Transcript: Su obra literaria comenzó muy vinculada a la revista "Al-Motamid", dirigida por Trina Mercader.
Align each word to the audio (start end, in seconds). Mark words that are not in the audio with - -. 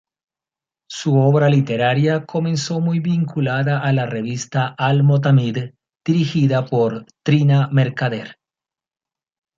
Su 0.89 1.13
obra 1.19 1.47
literaria 1.47 2.25
comenzó 2.25 2.79
muy 2.81 2.99
vinculada 2.99 3.81
a 3.81 3.93
la 3.93 4.07
revista 4.07 4.69
"Al-Motamid", 4.75 5.75
dirigida 6.03 6.65
por 6.65 7.05
Trina 7.23 7.69
Mercader. 7.71 8.39